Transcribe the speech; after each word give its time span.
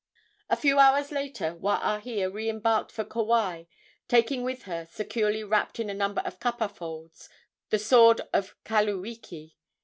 A 0.49 0.55
few 0.57 0.79
hours 0.79 1.11
later 1.11 1.53
Waahia 1.53 2.33
re 2.33 2.49
embarked 2.49 2.91
for 2.91 3.03
Kauai, 3.05 3.65
taking 4.07 4.41
with 4.41 4.63
her, 4.63 4.87
securely 4.89 5.43
wrapped 5.43 5.79
in 5.79 5.91
a 5.91 5.93
number 5.93 6.23
of 6.25 6.39
kapa 6.39 6.69
folds, 6.69 7.29
the 7.69 7.77
sword 7.77 8.19
of 8.33 8.55
Kaluiki. 8.65 9.57